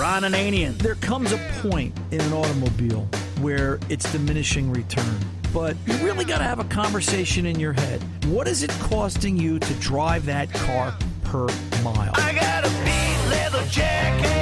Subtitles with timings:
[0.00, 0.78] Ron Ananian.
[0.78, 3.06] There comes a point in an automobile
[3.42, 5.18] where it's diminishing return.
[5.52, 8.02] But you really got to have a conversation in your head.
[8.24, 11.48] What is it costing you to drive that car per
[11.84, 12.12] mile?
[12.14, 14.39] I got a beat leather jacket.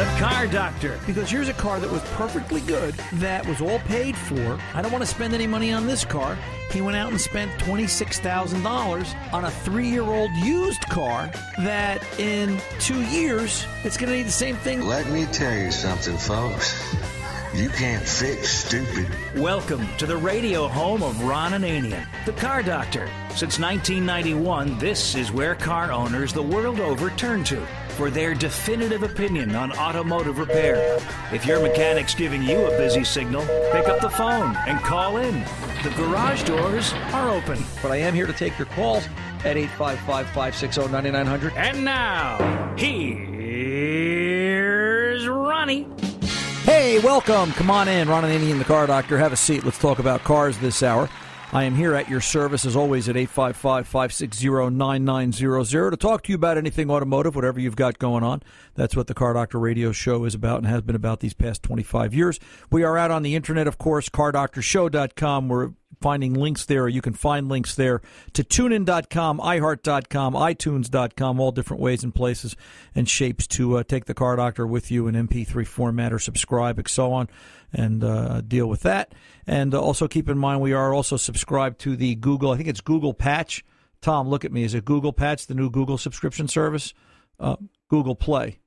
[0.00, 0.98] The Car Doctor.
[1.06, 4.58] Because here's a car that was perfectly good, that was all paid for.
[4.72, 6.38] I don't want to spend any money on this car.
[6.70, 12.58] He went out and spent $26,000 on a three year old used car that in
[12.78, 14.80] two years, it's going to need the same thing.
[14.86, 16.96] Let me tell you something, folks.
[17.52, 19.06] You can't fix stupid.
[19.36, 23.06] Welcome to the radio home of Ron and Ananian, the Car Doctor.
[23.30, 27.66] Since 1991, this is where car owners the world over turn to
[28.00, 30.98] for their definitive opinion on automotive repair.
[31.34, 33.42] If your mechanic's giving you a busy signal,
[33.72, 35.44] pick up the phone and call in.
[35.82, 37.62] The garage doors are open.
[37.82, 39.06] But I am here to take your calls
[39.44, 41.52] at 855 560 9900.
[41.58, 42.38] And now,
[42.78, 43.28] here's
[45.28, 45.86] Ronnie.
[46.62, 47.52] Hey, welcome.
[47.52, 48.08] Come on in.
[48.08, 49.18] Ron and Ananian the Car Doctor.
[49.18, 49.62] Have a seat.
[49.62, 51.10] Let's talk about cars this hour.
[51.52, 56.28] I am here at your service as always at 855 560 9900 to talk to
[56.28, 58.44] you about anything automotive, whatever you've got going on.
[58.76, 61.64] That's what the Car Doctor radio show is about and has been about these past
[61.64, 62.38] 25 years.
[62.70, 65.48] We are out on the internet, of course, cardoctorshow.com.
[65.48, 65.70] We're
[66.00, 66.86] finding links there.
[66.86, 68.00] You can find links there
[68.34, 72.54] to tunein.com, iHeart.com, iTunes.com, all different ways and places
[72.94, 76.78] and shapes to uh, take the Car Doctor with you in MP3 format or subscribe
[76.78, 77.28] and so on
[77.72, 79.14] and uh, deal with that.
[79.46, 82.68] And uh, also keep in mind we are also subscribed to the Google, I think
[82.68, 83.64] it's Google Patch.
[84.00, 84.64] Tom, look at me.
[84.64, 86.94] Is it Google Patch, the new Google subscription service?
[87.38, 87.56] Uh,
[87.88, 88.58] Google Play.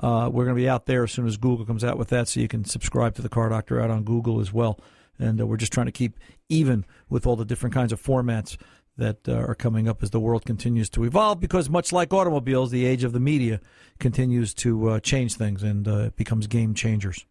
[0.00, 2.28] Uh, we're going to be out there as soon as Google comes out with that,
[2.28, 4.80] so you can subscribe to the Car Doctor out on Google as well.
[5.18, 6.18] And uh, we're just trying to keep
[6.48, 8.56] even with all the different kinds of formats
[8.96, 11.40] that uh, are coming up as the world continues to evolve.
[11.40, 13.60] Because much like automobiles, the age of the media
[13.98, 17.24] continues to uh, change things and uh, it becomes game changers.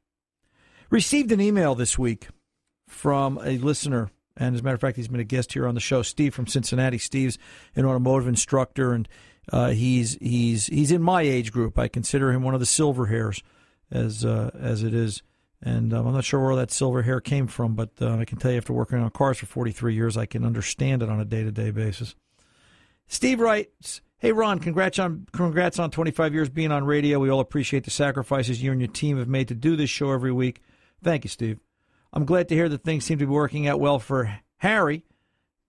[0.91, 2.27] Received an email this week
[2.85, 5.73] from a listener, and as a matter of fact, he's been a guest here on
[5.73, 6.01] the show.
[6.01, 6.97] Steve from Cincinnati.
[6.97, 7.37] Steve's
[7.77, 9.07] an automotive instructor, and
[9.53, 11.79] uh, he's he's he's in my age group.
[11.79, 13.41] I consider him one of the silver hairs,
[13.89, 15.23] as uh, as it is.
[15.61, 18.37] And um, I'm not sure where that silver hair came from, but uh, I can
[18.37, 21.25] tell you after working on cars for 43 years, I can understand it on a
[21.25, 22.15] day to day basis.
[23.07, 27.17] Steve writes, Hey Ron, congrats on congrats on 25 years being on radio.
[27.17, 30.11] We all appreciate the sacrifices you and your team have made to do this show
[30.11, 30.61] every week.
[31.03, 31.59] Thank you, Steve.
[32.13, 35.05] I'm glad to hear that things seem to be working out well for Harry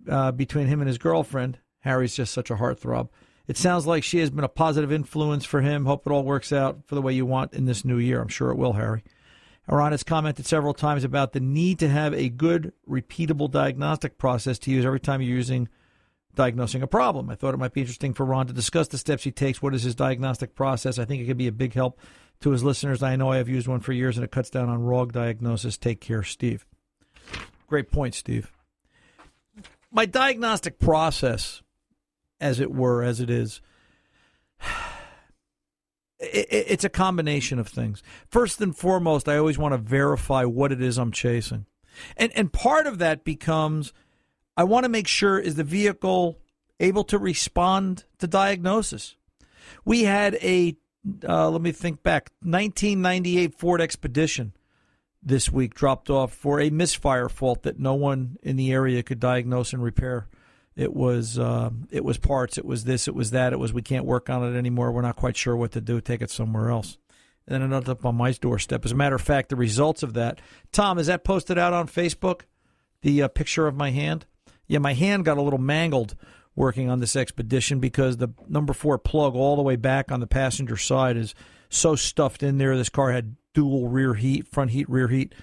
[0.08, 1.58] uh, between him and his girlfriend.
[1.80, 3.08] Harry's just such a heartthrob.
[3.46, 5.86] It sounds like she has been a positive influence for him.
[5.86, 8.20] Hope it all works out for the way you want in this new year.
[8.20, 9.02] I'm sure it will, Harry.
[9.68, 14.58] Ron has commented several times about the need to have a good, repeatable diagnostic process
[14.60, 15.68] to use every time you're using
[16.34, 17.30] diagnosing a problem.
[17.30, 19.62] I thought it might be interesting for Ron to discuss the steps he takes.
[19.62, 20.98] What is his diagnostic process?
[20.98, 22.00] I think it could be a big help
[22.42, 23.02] to his listeners.
[23.02, 25.76] I know I have used one for years and it cuts down on wrong diagnosis.
[25.76, 26.66] Take care, Steve.
[27.66, 28.52] Great point, Steve.
[29.90, 31.62] My diagnostic process,
[32.40, 33.60] as it were, as it is,
[36.18, 38.02] it's a combination of things.
[38.28, 41.66] First and foremost, I always want to verify what it is I'm chasing.
[42.16, 43.92] And and part of that becomes
[44.56, 46.38] I want to make sure is the vehicle
[46.80, 49.16] able to respond to diagnosis.
[49.84, 50.76] We had a
[51.28, 54.52] uh, let me think back 1998 Ford Expedition
[55.22, 59.20] this week dropped off for a misfire fault that no one in the area could
[59.20, 60.26] diagnose and repair.
[60.74, 62.56] It was uh, it was parts.
[62.58, 63.06] It was this.
[63.06, 63.52] It was that.
[63.52, 64.90] It was we can't work on it anymore.
[64.90, 66.00] We're not quite sure what to do.
[66.00, 66.98] Take it somewhere else.
[67.46, 68.84] And then it ended up on my doorstep.
[68.84, 71.88] As a matter of fact, the results of that, Tom, is that posted out on
[71.88, 72.42] Facebook?
[73.02, 74.26] The uh, picture of my hand.
[74.68, 76.16] Yeah, my hand got a little mangled
[76.54, 80.26] working on this expedition because the number four plug all the way back on the
[80.26, 81.34] passenger side is
[81.68, 82.76] so stuffed in there.
[82.76, 85.34] This car had dual rear heat, front heat, rear heat,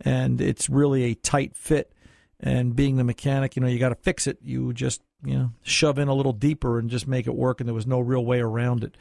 [0.00, 1.92] and it's really a tight fit
[2.40, 4.38] and being the mechanic, you know, you got to fix it.
[4.42, 7.60] You just, you know, shove in a little deeper and just make it work.
[7.60, 8.96] And there was no real way around it.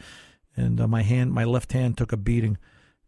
[0.56, 2.58] And uh, my hand, my left hand took a beating.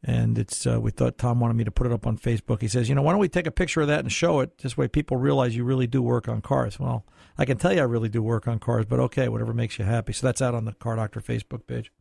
[0.04, 2.62] And it's, uh, we thought Tom wanted me to put it up on Facebook.
[2.62, 4.60] He says, you know, why don't we take a picture of that and show it?
[4.60, 6.80] This way people realize you really do work on cars.
[6.80, 7.04] Well,
[7.38, 9.86] I can tell you I really do work on cars, but okay, whatever makes you
[9.86, 10.14] happy.
[10.14, 11.92] So that's out on the Car Doctor Facebook page.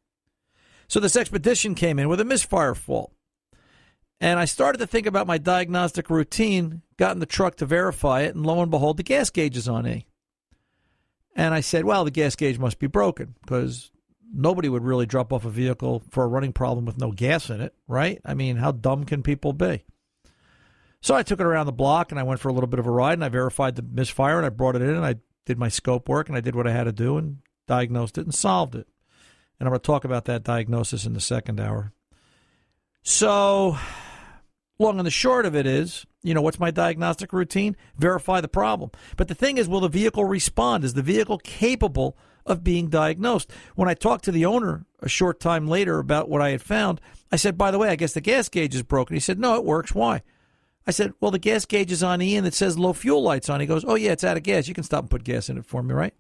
[0.89, 3.13] So this expedition came in with a misfire fault.
[4.21, 8.23] And I started to think about my diagnostic routine, got in the truck to verify
[8.23, 10.07] it, and lo and behold, the gas gauge is on E.
[11.35, 13.91] And I said, well, the gas gauge must be broken because
[14.33, 17.61] nobody would really drop off a vehicle for a running problem with no gas in
[17.61, 18.21] it, right?
[18.25, 19.85] I mean, how dumb can people be?
[21.01, 22.87] So I took it around the block and I went for a little bit of
[22.87, 25.59] a ride and I verified the misfire and I brought it in and I did
[25.59, 28.35] my scope work and I did what I had to do and diagnosed it and
[28.35, 28.89] solved it.
[29.59, 31.93] And I'm going to talk about that diagnosis in the second hour.
[33.03, 33.79] So,
[34.79, 37.77] long and the short of it is, you know, what's my diagnostic routine?
[37.97, 38.91] Verify the problem.
[39.17, 40.83] But the thing is, will the vehicle respond?
[40.83, 43.51] Is the vehicle capable of being diagnosed?
[43.75, 47.01] When I talked to the owner a short time later about what I had found,
[47.31, 49.15] I said, by the way, I guess the gas gauge is broken.
[49.15, 49.95] He said, no, it works.
[49.95, 50.23] Why?
[50.87, 53.51] I said, well, the gas gauge is on E and it says low fuel lights
[53.51, 53.61] on.
[53.61, 54.69] He goes, oh, yeah, it's out of gas.
[54.69, 56.15] You can stop and put gas in it for me, right?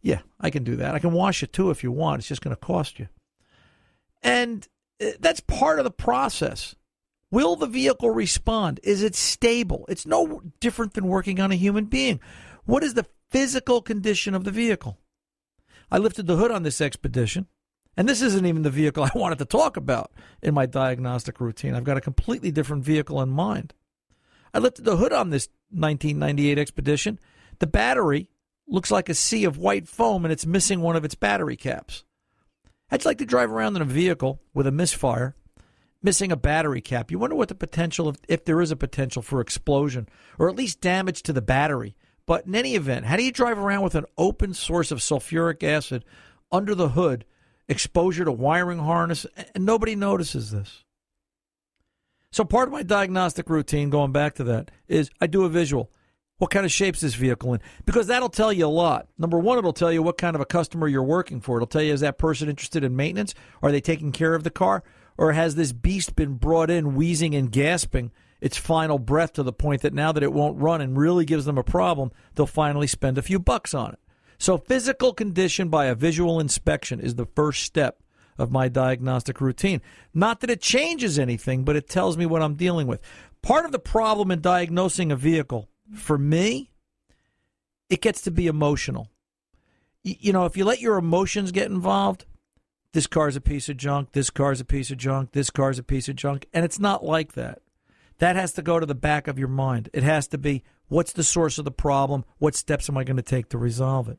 [0.00, 0.94] Yeah, I can do that.
[0.94, 2.20] I can wash it too if you want.
[2.20, 3.08] It's just going to cost you.
[4.22, 4.66] And
[5.02, 6.74] uh, that's part of the process.
[7.30, 8.80] Will the vehicle respond?
[8.82, 9.84] Is it stable?
[9.88, 12.20] It's no different than working on a human being.
[12.64, 14.98] What is the physical condition of the vehicle?
[15.90, 17.46] I lifted the hood on this expedition,
[17.96, 21.74] and this isn't even the vehicle I wanted to talk about in my diagnostic routine.
[21.74, 23.74] I've got a completely different vehicle in mind.
[24.52, 27.18] I lifted the hood on this 1998 expedition.
[27.58, 28.28] The battery
[28.66, 32.04] looks like a sea of white foam and it's missing one of its battery caps.
[32.90, 35.34] I'd like to drive around in a vehicle with a misfire,
[36.02, 37.10] missing a battery cap.
[37.10, 40.08] You wonder what the potential of, if there is a potential for explosion
[40.38, 41.96] or at least damage to the battery.
[42.26, 45.62] But in any event, how do you drive around with an open source of sulfuric
[45.62, 46.04] acid
[46.50, 47.24] under the hood,
[47.68, 50.84] exposure to wiring harness, and nobody notices this?
[52.32, 55.90] So part of my diagnostic routine, going back to that, is I do a visual.
[56.38, 57.60] What kind of shape's this vehicle in?
[57.84, 59.06] Because that'll tell you a lot.
[59.16, 61.58] Number one, it'll tell you what kind of a customer you're working for.
[61.58, 63.34] It'll tell you is that person interested in maintenance?
[63.62, 64.82] Are they taking care of the car?
[65.16, 68.10] Or has this beast been brought in wheezing and gasping
[68.44, 71.46] its final breath to the point that now that it won't run and really gives
[71.46, 73.98] them a problem, they'll finally spend a few bucks on it?
[74.36, 78.02] So, physical condition by a visual inspection is the first step
[78.36, 79.80] of my diagnostic routine.
[80.12, 83.00] Not that it changes anything, but it tells me what I'm dealing with.
[83.40, 86.70] Part of the problem in diagnosing a vehicle for me,
[87.88, 89.08] it gets to be emotional.
[90.02, 92.26] You know, if you let your emotions get involved,
[92.92, 95.82] this car's a piece of junk, this car's a piece of junk, this car's a
[95.82, 97.62] piece of junk, and it's not like that.
[98.18, 99.88] That has to go to the back of your mind.
[99.92, 102.24] It has to be what's the source of the problem?
[102.38, 104.18] What steps am I going to take to resolve it?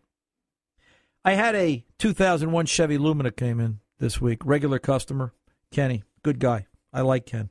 [1.24, 5.34] I had a 2001 Chevy Lumina came in this week, regular customer,
[5.72, 6.68] Kenny, good guy.
[6.94, 7.50] I like Ken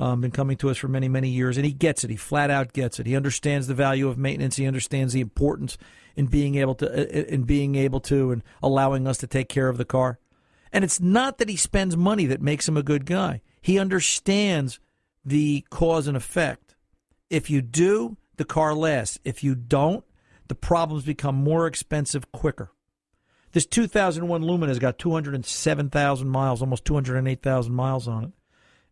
[0.00, 2.10] um, been coming to us for many, many years, and he gets it.
[2.10, 3.06] He flat out gets it.
[3.06, 4.56] He understands the value of maintenance.
[4.56, 5.76] He understands the importance
[6.16, 9.68] in being able to, uh, in being able to, and allowing us to take care
[9.68, 10.18] of the car.
[10.72, 13.42] And it's not that he spends money that makes him a good guy.
[13.60, 14.80] He understands
[15.24, 16.74] the cause and effect.
[17.28, 19.18] If you do, the car lasts.
[19.24, 20.04] If you don't,
[20.48, 22.72] the problems become more expensive quicker.
[23.52, 28.30] This 2001 Lumina has got 207,000 miles, almost 208,000 miles on it.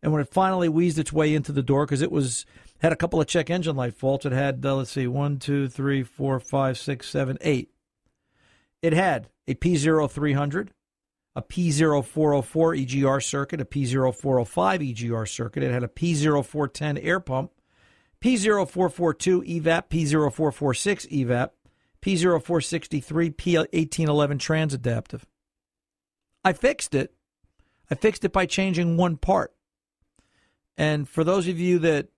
[0.02, 2.46] And when it finally wheezed its way into the door, because it was
[2.80, 5.69] had a couple of check engine light faults, it had uh, let's see, one, two,
[5.69, 7.70] three, four, five, six, seven, eight.
[8.82, 10.69] It had a P0300,
[11.38, 15.62] a P0404 EGR circuit, a P0405 EGR circuit.
[15.62, 17.52] It had a P0410 air pump,
[18.20, 21.50] P0442 EVAP, P0446 EVAP,
[22.02, 25.26] P0463, P1811 trans adaptive.
[26.44, 27.14] I fixed it.
[27.88, 29.55] I fixed it by changing one part.
[30.76, 32.08] And for those of you that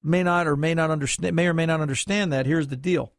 [0.00, 3.12] may not or may not understand may or may not understand that, here's the deal.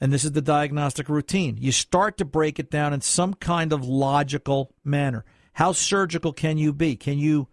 [0.00, 1.58] And this is the diagnostic routine.
[1.58, 5.24] You start to break it down in some kind of logical manner.
[5.54, 6.96] How surgical can you be?
[6.96, 7.48] Can you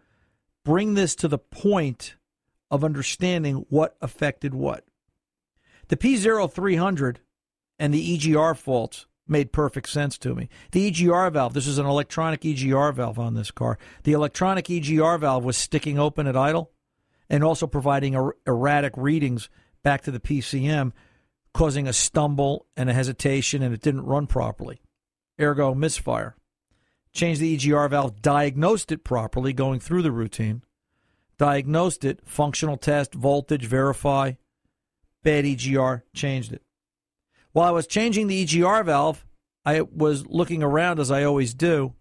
[0.64, 2.16] bring this to the point
[2.72, 4.86] of understanding what affected what?
[5.90, 7.18] The P0300
[7.80, 10.50] and the EGR faults made perfect sense to me.
[10.72, 13.78] The EGR valve, this is an electronic EGR valve on this car.
[14.04, 16.72] The electronic EGR valve was sticking open at idle
[17.30, 19.50] and also providing er- erratic readings
[19.84, 20.92] back to the PCM,
[21.58, 24.80] causing a stumble and a hesitation, and it didn't run properly.
[25.42, 26.36] Ergo, misfire.
[27.14, 30.62] Changed the EGR valve, diagnosed it properly, going through the routine.
[31.40, 34.34] Diagnosed it, functional test, voltage, verify,
[35.24, 36.62] bad EGR, changed it.
[37.54, 39.26] While I was changing the EGR valve,
[39.66, 41.96] I was looking around as I always do,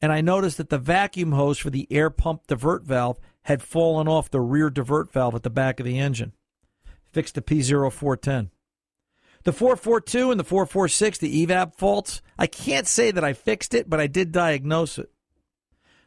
[0.00, 4.06] and I noticed that the vacuum hose for the air pump divert valve had fallen
[4.06, 6.34] off the rear divert valve at the back of the engine.
[7.10, 8.50] Fixed the P0410.
[9.44, 13.90] The 442 and the 446, the EVAP faults, I can't say that I fixed it,
[13.90, 15.10] but I did diagnose it.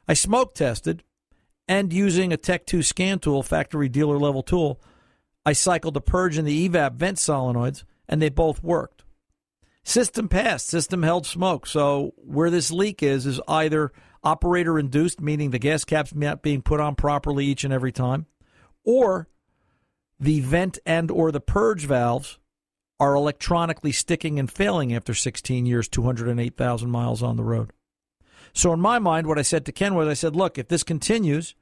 [0.07, 1.03] I smoke tested,
[1.67, 4.79] and using a Tech 2 scan tool, factory dealer level tool,
[5.45, 9.03] I cycled the purge and the EVAP vent solenoids and they both worked.
[9.83, 11.67] System passed, system held smoke.
[11.67, 13.91] So where this leak is is either
[14.23, 18.25] operator induced, meaning the gas cap's not being put on properly each and every time,
[18.83, 19.27] or
[20.19, 22.39] the vent and or the purge valves
[22.99, 27.71] are electronically sticking and failing after 16 years, 208,000 miles on the road.
[28.53, 30.83] So in my mind, what I said to Ken was, I said, look, if this
[30.83, 31.55] continues,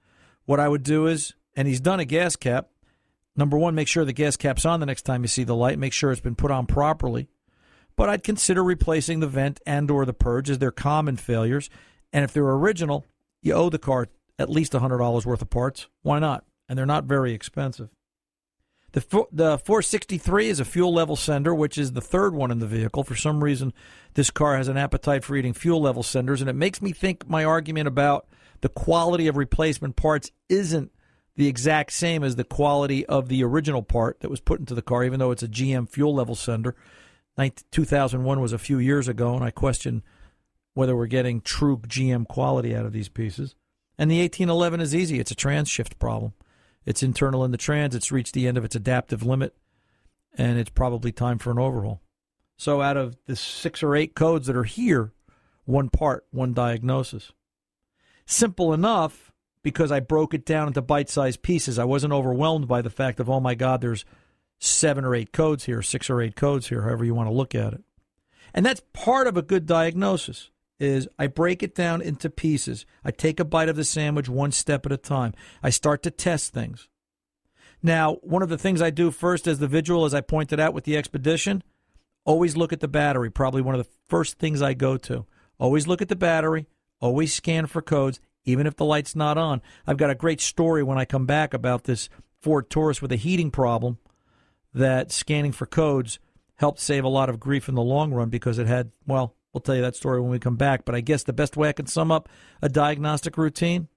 [0.46, 2.70] what I would do is, and he's done a gas cap.
[3.36, 5.80] Number one, make sure the gas cap's on the next time you see the light.
[5.80, 7.30] Make sure it's been put on properly.
[7.96, 11.70] But I'd consider replacing the vent and or the purge as they're common failures.
[12.12, 13.06] And if they're original,
[13.42, 15.88] you owe the car at least $100 worth of parts.
[16.04, 16.46] Why not?
[16.70, 17.90] And they're not very expensive.
[18.94, 22.68] The the 463 is a fuel level sender, which is the third one in the
[22.68, 23.04] vehicle.
[23.04, 23.74] For some reason,
[24.14, 27.28] this car has an appetite for eating fuel level senders, and it makes me think
[27.28, 28.28] my argument about
[28.62, 30.92] the quality of replacement parts isn't
[31.36, 34.84] the exact same as the quality of the original part that was put into the
[34.84, 36.76] car, even though it's a GM fuel level sender.
[37.72, 40.04] 2001 was a few years ago, and I question
[40.76, 43.56] whether we're getting true GM quality out of these pieces.
[43.98, 46.34] And the 1811 is easy; it's a trans shift problem.
[46.86, 47.96] It's internal in the trans.
[47.96, 49.56] It's reached the end of its adaptive limit,
[50.38, 52.02] and it's probably time for an overhaul.
[52.58, 55.12] So, out of the six or eight codes that are here,
[55.66, 57.32] one part, one diagnosis.
[58.26, 59.32] Simple enough
[59.64, 61.80] because I broke it down into bite sized pieces.
[61.80, 64.06] I wasn't overwhelmed by the fact of, oh my God, there's
[64.60, 67.56] seven or eight codes here, six or eight codes here, however you want to look
[67.56, 67.84] at it.
[68.54, 70.52] And that's part of a good diagnosis
[70.84, 72.86] is I break it down into pieces.
[73.04, 75.34] I take a bite of the sandwich one step at a time.
[75.62, 76.90] I start to test things.
[77.82, 80.74] Now, one of the things I do first as the visual, as I pointed out
[80.74, 81.64] with the expedition,
[82.26, 83.30] always look at the battery.
[83.30, 85.26] Probably one of the first things I go to.
[85.60, 86.68] Always look at the battery.
[87.02, 89.62] Always scan for codes, even if the light's not on.
[89.86, 92.08] I've got a great story when I come back about this
[92.42, 93.98] Ford Taurus with a heating problem
[94.74, 96.20] that scanning for codes
[96.56, 99.62] helped save a lot of grief in the long run because it had, well, We'll
[99.62, 100.84] tell you that story when we come back.
[100.86, 102.28] But I guess the best way I can sum up
[102.62, 103.88] a diagnostic routine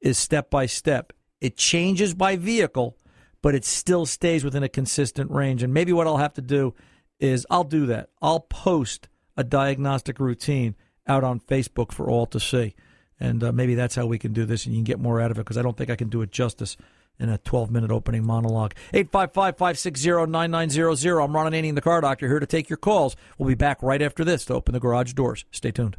[0.00, 1.12] is step by step.
[1.40, 2.96] It changes by vehicle,
[3.42, 5.62] but it still stays within a consistent range.
[5.62, 6.74] And maybe what I'll have to do
[7.20, 8.10] is I'll do that.
[8.22, 10.74] I'll post a diagnostic routine
[11.06, 12.74] out on Facebook for all to see.
[13.20, 15.30] And uh, maybe that's how we can do this and you can get more out
[15.30, 16.76] of it because I don't think I can do it justice
[17.18, 18.74] in a 12 minute opening monologue.
[18.92, 21.20] 855 560 9900.
[21.20, 23.16] I'm Ron Ananian, the car doctor, here to take your calls.
[23.38, 25.44] We'll be back right after this to open the garage doors.
[25.50, 25.96] Stay tuned.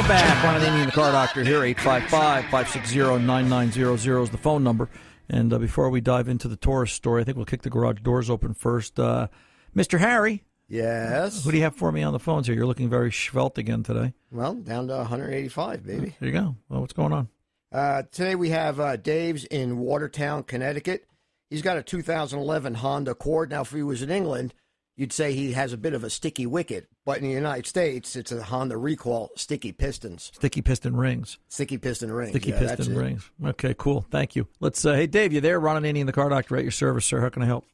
[0.00, 0.42] Welcome back.
[0.42, 1.60] Ron Ananian, the car doctor here.
[1.74, 4.88] 855-560-9900 is the phone number.
[5.28, 8.00] And uh, before we dive into the Taurus story, I think we'll kick the garage
[8.00, 8.98] doors open first.
[8.98, 9.28] Uh,
[9.76, 9.98] Mr.
[9.98, 10.42] Harry.
[10.68, 11.44] Yes.
[11.44, 12.56] Who do you have for me on the phones here?
[12.56, 14.14] You're looking very svelte again today.
[14.32, 16.16] Well, down to 185, baby.
[16.18, 16.56] There you go.
[16.70, 17.28] Well, what's going on?
[17.70, 21.04] Uh, today we have uh, Dave's in Watertown, Connecticut.
[21.50, 23.50] He's got a 2011 Honda Accord.
[23.50, 24.54] Now, if he was in England,
[24.96, 26.88] you'd say he has a bit of a sticky wicket.
[27.06, 30.30] But in the United States, it's a Honda recall sticky pistons.
[30.34, 31.38] Sticky piston rings.
[31.48, 32.30] Sticky piston rings.
[32.30, 32.98] Sticky yeah, that's piston it.
[33.00, 33.30] rings.
[33.44, 34.06] Okay, cool.
[34.10, 34.46] Thank you.
[34.60, 34.84] Let's.
[34.84, 35.58] Uh, hey, Dave, you there?
[35.60, 37.20] Ron Ananian, the car doctor, at your service, sir.
[37.20, 37.64] How can I help?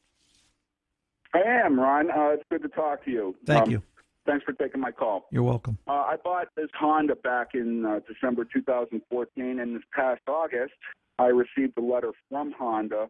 [1.33, 2.09] I am, Ron.
[2.09, 3.35] Uh, it's good to talk to you.
[3.45, 3.83] Thank Um, you.
[4.25, 5.25] Thanks for taking my call.
[5.31, 5.77] You're welcome.
[5.87, 10.73] Uh, I bought this Honda back in uh, December 2014, and this past August,
[11.17, 13.07] I received a letter from Honda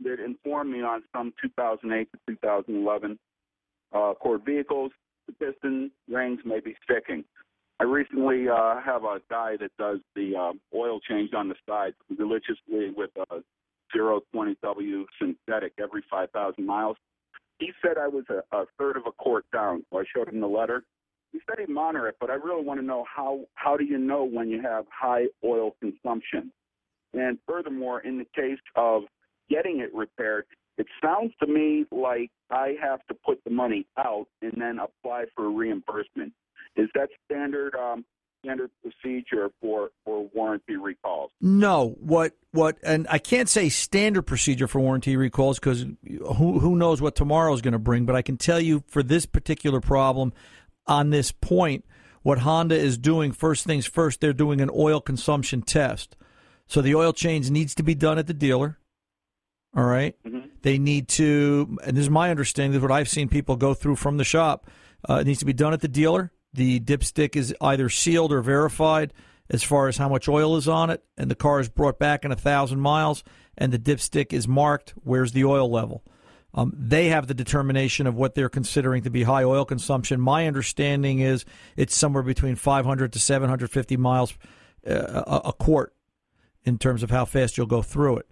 [0.00, 3.18] that informed me on some 2008 to 2011
[3.94, 4.92] uh, Accord vehicles.
[5.26, 7.24] The piston rings may be sticking.
[7.80, 11.94] I recently uh, have a guy that does the uh, oil change on the side
[12.18, 13.42] religiously with a
[13.96, 16.96] 020W synthetic every 5,000 miles.
[17.58, 20.40] He said I was a, a third of a quart down, so I showed him
[20.40, 20.82] the letter.
[21.32, 21.74] He said he'd
[22.20, 25.26] but I really want to know how how do you know when you have high
[25.44, 26.52] oil consumption?
[27.14, 29.02] And furthermore, in the case of
[29.48, 30.46] getting it repaired,
[30.80, 35.26] it sounds to me like I have to put the money out and then apply
[35.36, 36.32] for reimbursement.
[36.74, 38.06] Is that standard um,
[38.42, 41.32] standard procedure for, for warranty recalls?
[41.38, 46.76] No, what what, and I can't say standard procedure for warranty recalls because who who
[46.76, 48.06] knows what tomorrow is going to bring.
[48.06, 50.32] But I can tell you for this particular problem,
[50.86, 51.84] on this point,
[52.22, 56.16] what Honda is doing first things first, they're doing an oil consumption test.
[56.66, 58.78] So the oil change needs to be done at the dealer.
[59.76, 60.16] All right?
[60.62, 63.74] They need to, and this is my understanding, this is what I've seen people go
[63.74, 64.68] through from the shop.
[65.08, 66.32] Uh, it needs to be done at the dealer.
[66.52, 69.12] The dipstick is either sealed or verified,
[69.48, 72.24] as far as how much oil is on it, and the car is brought back
[72.24, 73.24] in a thousand miles,
[73.58, 74.94] and the dipstick is marked.
[75.02, 76.04] Where's the oil level?
[76.54, 80.20] Um, they have the determination of what they're considering to be high oil consumption.
[80.20, 81.44] My understanding is
[81.76, 84.34] it's somewhere between 500 to 750 miles
[84.88, 85.94] uh, a, a quart
[86.64, 88.30] in terms of how fast you'll go through it.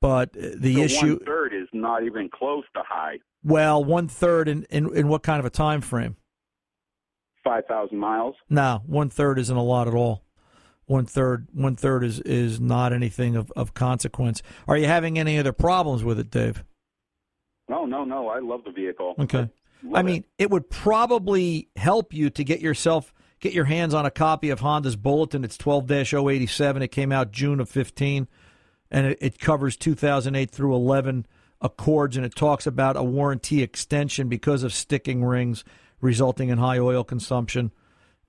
[0.00, 3.18] But the so issue, one third is not even close to high.
[3.44, 6.16] well, one third in, in in what kind of a time frame?
[7.44, 8.34] Five thousand miles.
[8.48, 10.24] No, one third isn't a lot at all.
[10.86, 14.42] One third, one third is is not anything of, of consequence.
[14.66, 16.64] Are you having any other problems with it, Dave?
[17.68, 18.28] No, no, no.
[18.28, 19.14] I love the vehicle.
[19.18, 19.48] Okay.
[19.82, 20.02] Love I it.
[20.02, 24.50] mean, it would probably help you to get yourself get your hands on a copy
[24.50, 25.44] of Honda's Bulletin.
[25.44, 26.82] It's 12-087.
[26.82, 28.28] It came out June of 15
[28.90, 31.26] and it, it covers 2008 through 11
[31.62, 35.62] Accords and it talks about a warranty extension because of sticking rings
[36.00, 37.70] resulting in high oil consumption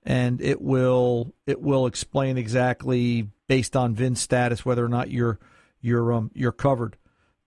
[0.02, 5.38] and it will it will explain exactly based on VIN status whether or not you're
[5.80, 6.96] you're um you're covered.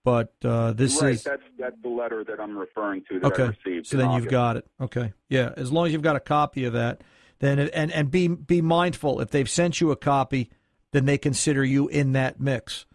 [0.03, 1.15] But uh, this right.
[1.15, 3.57] is That's that's the letter that I'm referring to that I Okay.
[3.65, 3.87] received.
[3.87, 4.67] So then you've got it.
[4.79, 5.13] Okay.
[5.29, 5.51] Yeah.
[5.57, 7.01] As long as you've got a copy of that,
[7.39, 10.51] then it, and and be be mindful if they've sent you a copy,
[10.91, 12.85] then they consider you in that mix,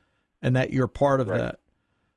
[0.42, 1.38] and that you're part of Right.
[1.38, 1.60] that.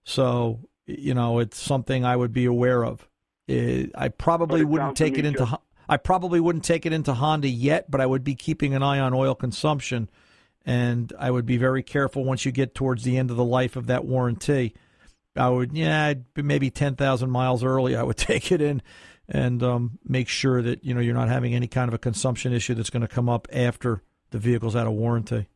[0.03, 3.07] So you know it's something I would be aware of.
[3.47, 5.45] Eh, I probably it wouldn't take it into.
[5.45, 8.81] Hon- I probably wouldn't take it into Honda yet, but I would be keeping an
[8.83, 10.09] eye on oil consumption,
[10.65, 13.75] and I would be very careful once you get towards the end of the life
[13.75, 14.73] of that warranty.
[15.35, 17.95] I would, yeah, maybe ten thousand miles early.
[17.95, 18.81] I would take it in
[19.27, 22.53] and um, make sure that you know you're not having any kind of a consumption
[22.53, 25.47] issue that's going to come up after the vehicle's out of warranty.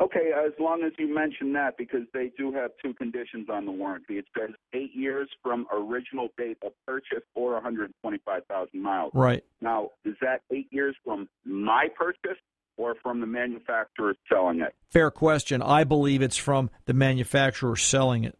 [0.00, 3.72] Okay, as long as you mention that, because they do have two conditions on the
[3.72, 4.18] warranty.
[4.18, 9.12] It says eight years from original date of purchase or 125,000 miles.
[9.14, 9.44] Right.
[9.60, 12.38] Now, is that eight years from my purchase
[12.76, 14.74] or from the manufacturer selling it?
[14.90, 15.62] Fair question.
[15.62, 18.36] I believe it's from the manufacturer selling it.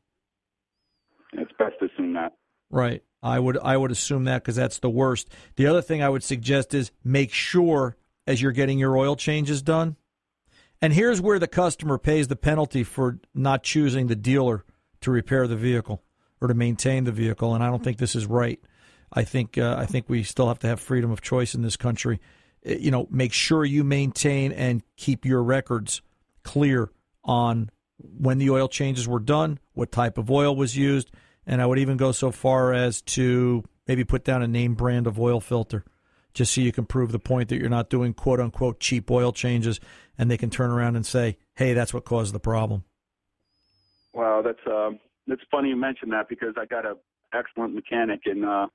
[1.32, 2.32] It's best to assume that.
[2.70, 3.02] Right.
[3.22, 5.30] I would I would assume that because that's the worst.
[5.56, 7.96] The other thing I would suggest is make sure
[8.26, 9.96] as you're getting your oil changes done.
[10.84, 14.66] And here's where the customer pays the penalty for not choosing the dealer
[15.00, 16.02] to repair the vehicle
[16.42, 17.54] or to maintain the vehicle.
[17.54, 18.60] And I don't think this is right.
[19.10, 21.78] I think uh, I think we still have to have freedom of choice in this
[21.78, 22.20] country.
[22.68, 26.02] Uh, You know, make sure you maintain and keep your records
[26.42, 26.90] clear
[27.24, 31.10] on when the oil changes were done, what type of oil was used,
[31.46, 35.06] and I would even go so far as to maybe put down a name brand
[35.06, 35.82] of oil filter,
[36.34, 39.32] just so you can prove the point that you're not doing quote unquote cheap oil
[39.32, 39.80] changes,
[40.18, 42.84] and they can turn around and say, "Hey, that's what caused the problem."
[44.12, 44.90] Well, that's uh,
[45.26, 46.96] it's funny you mention that because I got a
[47.32, 48.66] excellent mechanic and uh,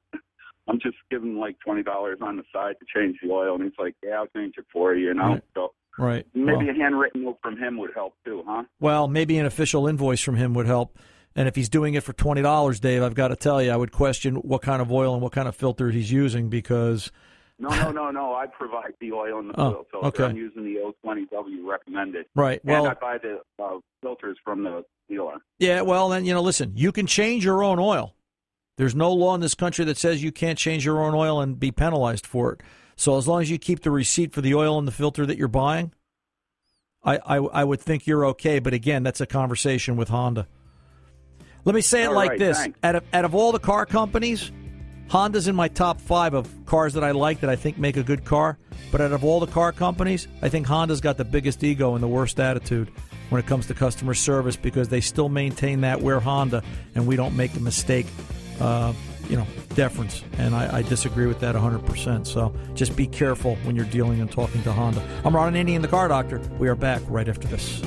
[0.67, 3.73] I'm just giving like twenty dollars on the side to change the oil, and he's
[3.77, 5.33] like, "Yeah, I'll change it for you," you know.
[5.33, 5.43] Right.
[5.55, 6.25] So Right.
[6.33, 8.63] maybe Well- a handwritten note from him would help too, huh?
[8.79, 10.97] Well, maybe an official invoice from him would help.
[11.35, 13.75] And if he's doing it for twenty dollars, Dave, I've got to tell you, I
[13.75, 17.11] would question what kind of oil and what kind of filter he's using because
[17.59, 18.33] No, no, no, no.
[18.35, 20.07] I provide the oil and the Oh, filter.
[20.07, 20.23] okay.
[20.25, 22.25] I'm using the O20W recommended.
[22.35, 22.61] right.
[22.63, 25.35] and Well, I buy the uh, filters from the dealer.
[25.59, 25.81] yeah.
[25.81, 28.15] Well, then you know, listen, you can change your own oil.
[28.77, 31.59] There's no law in this country that says you can't change your own oil and
[31.59, 32.61] be penalized for it.
[32.95, 35.37] So as long as you keep the receipt for the oil and the filter that
[35.37, 35.91] you're buying,
[37.03, 38.59] I I, I would think you're okay.
[38.59, 40.47] But again, that's a conversation with Honda.
[41.65, 42.79] Let me say it All like right, this: thanks.
[42.83, 44.49] out of out of all the car companies,
[45.09, 48.03] Honda's in my top five of cars that I like that I think make a
[48.03, 48.59] good car.
[48.91, 52.03] But out of all the car companies, I think Honda's got the biggest ego and
[52.03, 52.91] the worst attitude
[53.29, 57.15] when it comes to customer service because they still maintain that we're Honda and we
[57.15, 58.05] don't make a mistake.
[58.59, 58.93] Uh,
[59.29, 59.45] you know,
[59.75, 62.25] deference, and I, I disagree with that 100%.
[62.25, 65.07] So just be careful when you're dealing and talking to Honda.
[65.23, 66.39] I'm Ron Ananian, in the Car Doctor.
[66.57, 67.79] We are back right after this.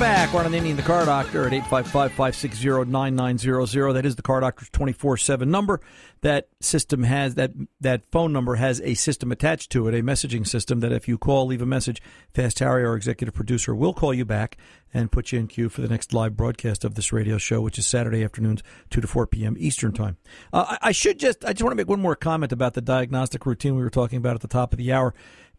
[0.00, 0.32] Back.
[0.32, 3.92] Ron Ananian, the Car Doctor at 855-560-9900.
[3.92, 5.78] That is the Car Doctor's 24-7 number.
[6.22, 7.50] That system has, that,
[7.82, 11.18] that phone number has a system attached to it, a messaging system that if you
[11.18, 12.00] call, leave a message,
[12.32, 14.56] Fast Harry, our executive producer, will call you back
[14.94, 17.78] and put you in queue for the next live broadcast of this radio show, which
[17.78, 19.54] is Saturday afternoons, 2 to 4 p.m.
[19.58, 20.16] Eastern Time.
[20.50, 22.80] Uh, I, I should just, I just want to make one more comment about the
[22.80, 25.12] diagnostic routine we were talking about at the top of the hour.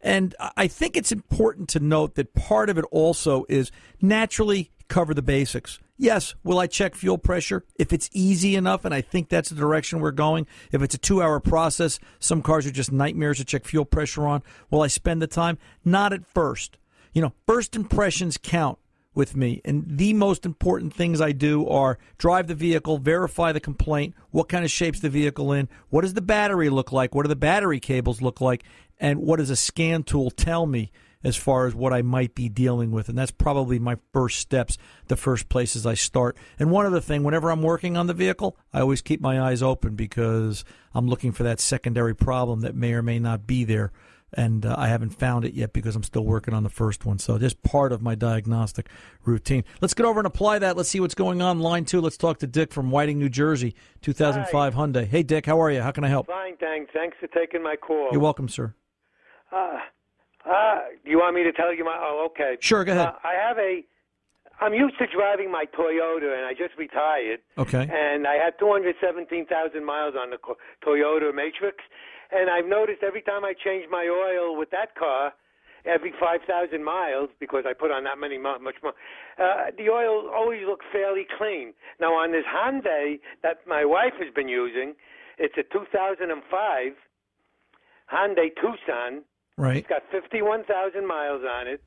[0.04, 5.14] And I think it's important to note that part of it also is naturally cover
[5.14, 5.80] the basics.
[5.98, 9.56] Yes, will I check fuel pressure if it's easy enough and I think that's the
[9.56, 10.48] direction we're going?
[10.72, 14.42] If it's a 2-hour process, some cars are just nightmares to check fuel pressure on.
[14.72, 15.60] Will I spend the time?
[15.86, 16.80] Not at first.
[17.14, 18.80] You know, first impressions count
[19.14, 19.62] with me.
[19.66, 24.50] And the most important things I do are drive the vehicle, verify the complaint, what
[24.50, 27.36] kind of shape's the vehicle in, what does the battery look like, what do the
[27.36, 28.64] battery cables look like,
[29.02, 30.92] and what does a scan tool tell me
[31.24, 33.10] as far as what I might be dealing with.
[33.10, 36.38] And that's probably my first steps, the first places I start.
[36.58, 39.62] And one other thing, whenever I'm working on the vehicle, I always keep my eyes
[39.62, 43.92] open because I'm looking for that secondary problem that may or may not be there
[44.34, 47.20] and uh, I haven't found it yet because I'm still working on the first one.
[47.20, 48.90] So just part of my diagnostic
[49.26, 49.64] routine.
[49.82, 50.78] Let's get over and apply that.
[50.78, 51.60] Let's see what's going on.
[51.60, 52.02] Line two.
[52.02, 55.06] Let's talk to Dick from Whiting, New Jersey, 2005 Hyundai.
[55.06, 55.82] Hey, Dick, how are you?
[55.82, 56.28] How can I help?
[56.28, 56.92] Fine, thanks.
[56.94, 58.10] Thanks for taking my call.
[58.12, 58.74] You're welcome, sir.
[59.52, 59.78] Uh,
[60.50, 61.98] uh, you want me to tell you my?
[62.00, 62.58] Oh, okay.
[62.60, 63.08] Sure, go ahead.
[63.08, 63.82] Uh, I have a.
[64.60, 67.40] I'm used to driving my Toyota, and I just retired.
[67.58, 67.82] Okay.
[67.92, 70.38] And I had 217,000 miles on the
[70.86, 71.78] Toyota Matrix,
[72.32, 75.34] and I've noticed every time I change my oil with that car,
[75.86, 78.94] every 5,000 miles, because I put on that many much more,
[79.42, 81.74] uh, the oil always looks fairly clean.
[82.00, 84.94] Now on this Hyundai that my wife has been using,
[85.40, 86.94] it's a 2005
[88.14, 89.24] Hyundai Tucson.
[89.58, 89.78] Right.
[89.78, 91.82] It's got 51,000 miles on it.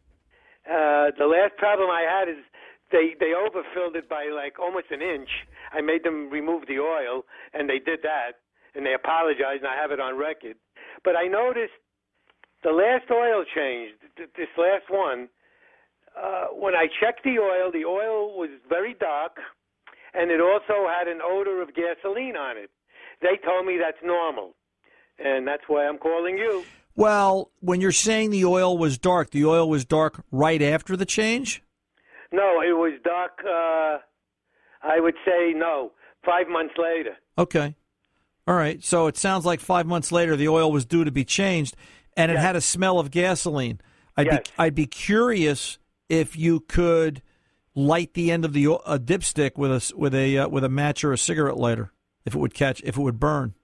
[0.65, 2.43] Uh, the last problem I had is
[2.91, 5.29] they they overfilled it by like almost an inch.
[5.73, 8.41] I made them remove the oil, and they did that,
[8.75, 10.57] and they apologized, and I have it on record.
[11.03, 11.77] But I noticed
[12.63, 15.29] the last oil change, th- this last one,
[16.17, 19.37] uh, when I checked the oil, the oil was very dark,
[20.15, 22.71] and it also had an odor of gasoline on it.
[23.21, 24.55] They told me that's normal,
[25.19, 26.65] and that's why I'm calling you.
[26.97, 31.05] Well, when you're saying the oil was dark, the oil was dark right after the
[31.07, 31.63] change?
[32.33, 33.33] No, it was dark.
[33.45, 33.99] Uh,
[34.87, 35.93] I would say no.
[36.25, 37.17] Five months later.
[37.37, 37.75] Okay.
[38.47, 38.83] All right.
[38.83, 41.77] So it sounds like five months later the oil was due to be changed
[42.17, 42.43] and it Yes.
[42.45, 43.81] had a smell of gasoline.
[44.17, 44.39] I'd, Yes.
[44.49, 45.79] be, I'd be curious
[46.09, 47.23] if you could
[47.75, 51.03] light the end of the a dipstick with a, with, a, uh, with a match
[51.03, 51.93] or a cigarette lighter,
[52.25, 53.55] if it would catch, if it would burn.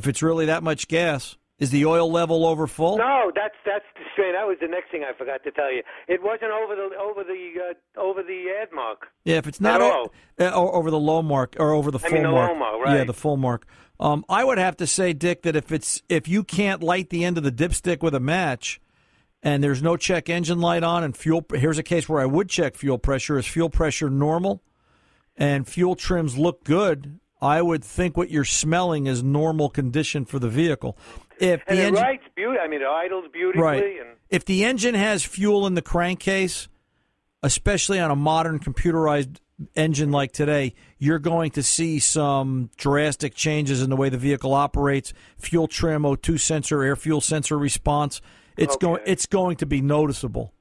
[0.00, 2.96] If it's really that much gas, is the oil level over full?
[2.96, 4.32] no, that's that's the strain.
[4.32, 5.82] That was the next thing I forgot to tell you.
[6.08, 7.52] It wasn't over the over the
[7.98, 9.08] uh, over the add mark.
[9.26, 10.12] Yeah, if it's not At o- all.
[10.38, 12.50] uh, o- over the low mark or over the I full mean the mark.
[12.50, 13.66] low mark, Yeah, the full mark.
[14.00, 17.26] Um, I would have to say, Dick, that if it's if you can't light the
[17.26, 18.80] end of the dipstick with a match,
[19.42, 21.44] and there's no check engine light on, and fuel.
[21.52, 23.36] Here's a case where I would check fuel pressure.
[23.36, 24.62] Is fuel pressure normal,
[25.36, 27.20] and fuel trims look good?
[27.42, 30.96] I would think what you're smelling is normal condition for the vehicle.
[31.38, 32.04] If the it engine.
[32.04, 33.62] I mean, it idles beautifully.
[33.62, 33.82] Right.
[33.82, 36.68] And If the engine has fuel in the crankcase,
[37.42, 39.38] especially on a modern computerized
[39.74, 44.52] engine like today, you're going to see some drastic changes in the way the vehicle
[44.54, 45.12] operates.
[45.38, 48.20] Fuel trim, O2 sensor, air fuel sensor response.
[48.56, 49.02] It's going.
[49.06, 50.52] It's going to be noticeable.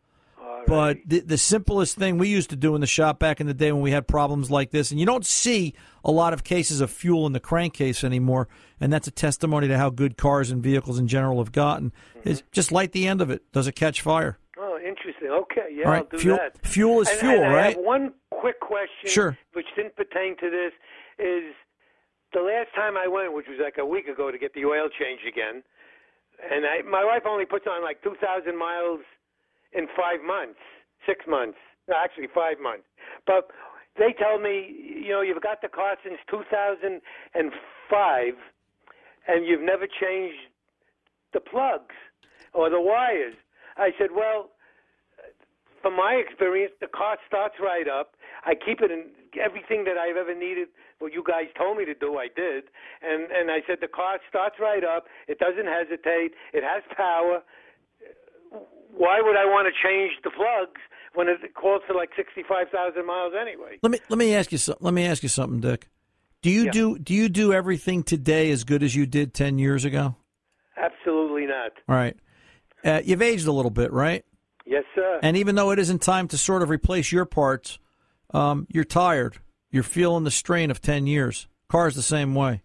[0.69, 3.53] But the, the simplest thing we used to do in the shop back in the
[3.53, 6.79] day when we had problems like this, and you don't see a lot of cases
[6.79, 8.47] of fuel in the crankcase anymore,
[8.79, 12.29] and that's a testimony to how good cars and vehicles in general have gotten, mm-hmm.
[12.29, 13.51] is just light the end of it.
[13.51, 14.38] Does it catch fire?
[14.60, 15.29] oh, interesting.
[15.29, 16.58] Okay, yeah, All I'll do fuel- that.
[16.67, 17.79] fuel is And- fuel, and right?
[17.79, 19.38] one quick question, Sure.
[19.53, 20.73] which didn't pertain to this,
[21.17, 21.55] is
[22.34, 24.88] the last time I went, which was like a week ago, to get the oil
[24.89, 25.63] change again,
[26.51, 28.99] and I, my wife only puts on like 2,000 miles
[29.73, 30.60] in five months,
[31.05, 32.86] six months, no, actually five months.
[33.25, 33.49] But
[33.97, 38.34] they tell me, you know, you've got the car since 2005,
[39.27, 40.39] and you've never changed
[41.34, 41.95] the plugs
[42.53, 43.36] or the wires.
[43.77, 44.49] I said, well,
[45.82, 48.15] from my experience, the car starts right up.
[48.45, 50.67] I keep it in everything that I've ever needed.
[50.99, 52.65] What you guys told me to do, I did.
[53.01, 55.05] And and I said the car starts right up.
[55.27, 56.36] It doesn't hesitate.
[56.53, 57.41] It has power.
[58.91, 60.80] Why would I want to change the plugs
[61.13, 63.78] when it calls for like sixty-five thousand miles anyway?
[63.82, 65.88] Let me let me ask you some, let me ask you something, Dick.
[66.41, 66.71] Do you Yeah.
[66.71, 70.15] do do you do everything today as good as you did ten years ago?
[70.78, 71.71] Absolutely not.
[71.88, 72.15] All right,
[72.86, 74.23] uh, you've aged a little bit, right?
[74.65, 75.19] Yes, sir.
[75.21, 77.80] And even though it isn't time to sort of replace your parts,
[78.34, 79.38] um, you're tired.
[79.71, 81.47] You're feeling the strain of 10 years.
[81.69, 82.62] Car's the same way.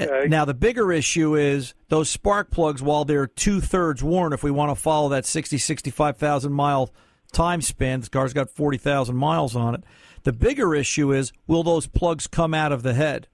[0.00, 0.24] Okay.
[0.24, 4.42] Uh, now, the bigger issue is those spark plugs, while they're two thirds worn, if
[4.42, 6.90] we want to follow that 60, 65,000 mile
[7.32, 9.84] time span, this car's got 40,000 miles on it.
[10.24, 13.28] The bigger issue is will those plugs come out of the head?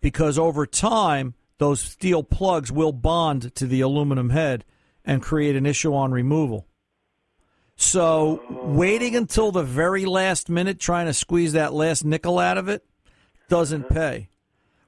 [0.00, 4.64] Because over time, those steel plugs will bond to the aluminum head
[5.04, 6.66] and create an issue on removal.
[7.76, 12.68] So waiting until the very last minute trying to squeeze that last nickel out of
[12.68, 12.84] it
[13.48, 13.94] doesn't mm-hmm.
[13.94, 14.28] pay.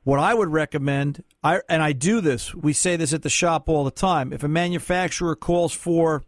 [0.09, 2.55] What I would recommend, I and I do this.
[2.55, 4.33] We say this at the shop all the time.
[4.33, 6.25] If a manufacturer calls for,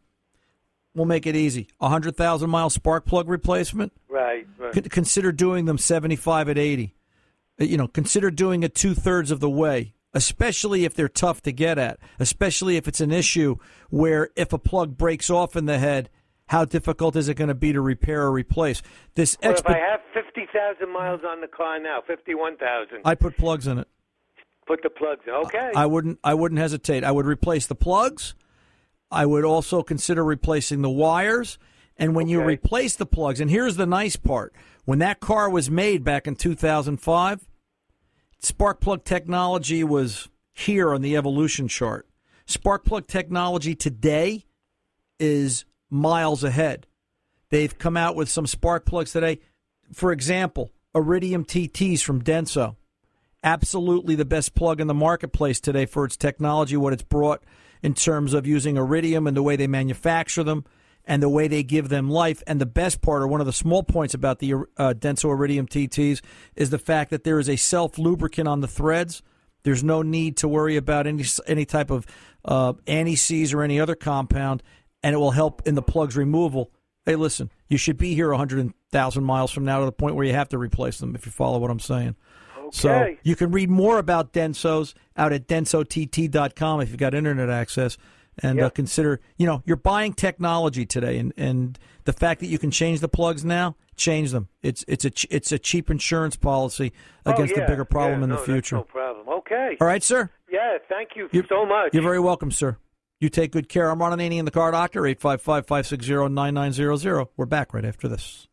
[0.95, 3.95] we'll make it easy, a hundred thousand mile spark plug replacement.
[4.07, 4.47] Right.
[4.59, 4.75] right.
[4.75, 6.95] Con- consider doing them seventy five at eighty.
[7.59, 9.95] Uh, You know, consider doing it two thirds of the way.
[10.13, 12.01] Especially if they're tough to get at.
[12.19, 13.57] Especially if it's an issue
[13.89, 16.11] where if a plug breaks off in the head,
[16.49, 18.83] how difficult is it going to be to repair or replace?
[19.15, 20.01] This Well, if I have
[20.53, 23.89] 50,000 miles on the car now, 51,000, I put plugs in it.
[24.67, 25.33] put the plugs in.
[25.33, 25.73] Okay.
[25.75, 26.19] I wouldn't.
[26.23, 27.05] I wouldn't hesitate.
[27.05, 28.35] I would replace the plugs.
[29.11, 31.59] I would also consider replacing the wires.
[31.97, 35.71] And when you replace the plugs, and here's the nice part: when that car was
[35.71, 37.49] made back in 2005,
[38.39, 42.07] spark plug technology was here on the evolution chart.
[42.47, 44.45] Spark plug technology today
[45.19, 46.87] is miles ahead.
[47.51, 49.41] They've come out with some spark plugs today.
[49.93, 52.77] For example, Iridium TTs from Denso
[53.43, 57.43] absolutely the best plug in the marketplace today for its technology, what it's brought
[57.83, 60.65] in terms of using iridium and the way they manufacture them
[61.07, 62.43] and the way they give them life.
[62.47, 65.67] And the best part, or one of the small points about the uh, Denso Iridium
[65.67, 66.21] TTs,
[66.55, 69.23] is the fact that there is a self lubricant on the threads.
[69.63, 72.07] There's no need to worry about any any type of
[72.45, 74.63] uh, anti-seize or any other compound,
[75.03, 76.71] and it will help in the plugs removal.
[77.07, 80.35] Hey, listen, you should be here 100,000 miles from now to the point where you
[80.35, 82.15] have to replace them, if you follow what I'm saying.
[82.59, 82.69] Okay.
[82.73, 87.97] So you can read more about Densos out at densott.com if you've got internet access.
[88.43, 92.59] And uh, consider, you know, you're buying technology today, and, and the fact that you
[92.59, 94.49] can change the plugs now, change them.
[94.63, 96.93] It's it's a ch- it's a cheap insurance policy
[97.27, 98.77] Oh, against yeah, the bigger problem yeah, in no, the future.
[98.77, 99.29] no problem.
[99.29, 99.77] Okay.
[99.79, 100.31] All right, sir.
[100.51, 101.93] Yeah, thank you You- so much.
[101.93, 102.79] You're very welcome, sir.
[103.21, 103.91] You take good care.
[103.91, 107.29] I'm Ron Ananian, the car doctor, 855 560 9900.
[107.37, 108.49] We're back right after this.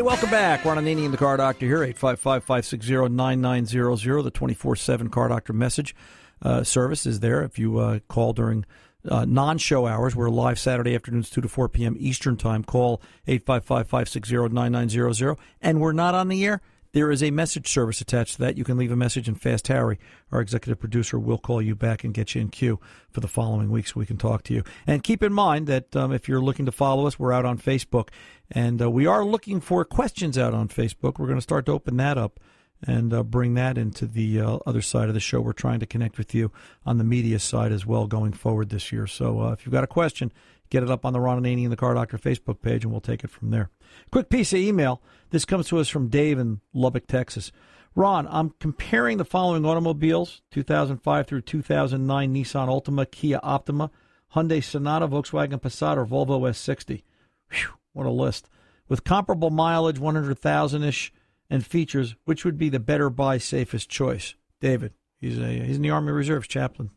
[0.00, 0.64] Hey, welcome back.
[0.64, 4.22] Ron Ananian, the car doctor here, 855 560 9900.
[4.22, 5.94] The 24 7 car doctor message
[6.40, 7.42] uh, service is there.
[7.42, 8.64] If you uh, call during
[9.06, 11.96] uh, non show hours, we're live Saturday afternoons, 2 to 4 p.m.
[11.98, 12.64] Eastern Time.
[12.64, 15.36] Call 855 560 9900.
[15.60, 16.62] And we're not on the air.
[16.92, 18.58] There is a message service attached to that.
[18.58, 20.00] You can leave a message, and Fast Harry,
[20.32, 23.70] our executive producer, will call you back and get you in queue for the following
[23.70, 24.64] week so we can talk to you.
[24.88, 27.58] And keep in mind that um, if you're looking to follow us, we're out on
[27.58, 28.08] Facebook,
[28.50, 31.18] and uh, we are looking for questions out on Facebook.
[31.18, 32.40] We're going to start to open that up
[32.82, 35.40] and uh, bring that into the uh, other side of the show.
[35.40, 36.50] We're trying to connect with you
[36.84, 39.06] on the media side as well going forward this year.
[39.06, 40.32] So uh, if you've got a question,
[40.70, 43.00] get it up on the Ron Ananian and the Car Doctor Facebook page, and we'll
[43.00, 43.70] take it from there.
[44.10, 45.02] Quick piece of email.
[45.30, 47.52] This comes to us from Dave in Lubbock, Texas.
[47.94, 53.90] Ron, I'm comparing the following automobiles 2005 through 2009 Nissan Altima, Kia Optima,
[54.34, 57.02] Hyundai Sonata, Volkswagen Passat, or Volvo S60.
[57.50, 58.48] Whew, what a list.
[58.88, 61.12] With comparable mileage, 100,000 ish,
[61.48, 64.34] and features, which would be the better buy, safest choice?
[64.60, 66.90] David, he's a he's in the Army Reserves chaplain.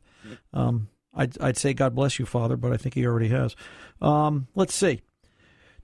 [0.53, 3.55] Um, I'd, I'd say God bless you, Father, but I think he already has.
[4.01, 5.01] Um, let's see.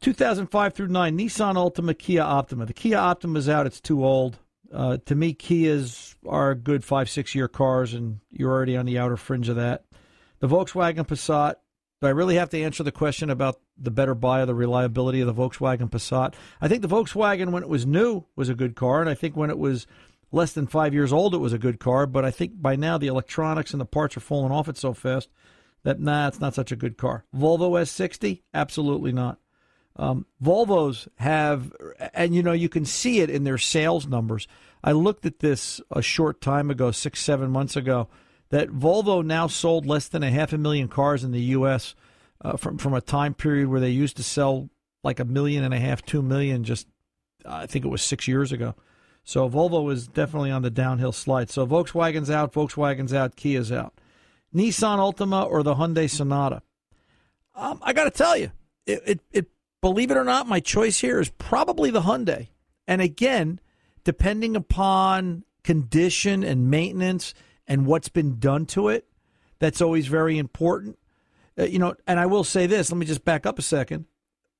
[0.02, 2.65] 2005 through 9, Nissan Altima, Kia Optima.
[2.65, 3.68] The Kia Optima is out.
[3.68, 4.39] It's too old.
[4.72, 8.98] Uh, to me, Kias are good five, six year cars, and you're already on the
[8.98, 9.86] outer fringe of that.
[10.39, 11.56] The Volkswagen Passat.
[12.02, 15.20] Do I really have to answer the question about the better buy or the reliability
[15.20, 16.34] of the Volkswagen Passat?
[16.62, 19.36] I think the Volkswagen, when it was new, was a good car, and I think
[19.36, 19.86] when it was
[20.32, 22.06] less than five years old, it was a good car.
[22.06, 24.94] But I think by now the electronics and the parts are falling off it so
[24.94, 25.30] fast
[25.84, 27.26] that nah, it's not such a good car.
[27.36, 29.39] Volvo S60, absolutely not.
[29.96, 31.74] Um, Volvos have,
[32.13, 34.48] and you know, you can see it in their sales numbers.
[34.84, 38.08] I looked at this a short time ago, six, seven months ago,
[38.50, 41.96] that Volvo now sold less than a half a million cars in the U.S.
[42.42, 44.70] Uh, from from a time period where they used to sell
[45.04, 46.88] like a million and a half, two million, just
[47.46, 48.76] I think it was six years ago.
[49.24, 51.50] So Volvo is definitely on the downhill slide.
[51.50, 53.94] So Volkswagen's out, Volkswagen's out, Kia's out.
[54.56, 56.64] Nissan Altima or the Hyundai Sonata.
[57.56, 58.52] Um, I got to tell you,
[58.88, 59.48] it, it, it
[59.82, 62.48] believe it or not, my choice here is probably the Hyundai.
[62.88, 63.60] And again,
[64.04, 67.34] depending upon condition and maintenance
[67.68, 69.06] and what's been done to it,
[69.60, 70.98] that's always very important.
[71.60, 72.92] Uh, you know, and I will say this.
[72.92, 74.06] Let me just back up a second.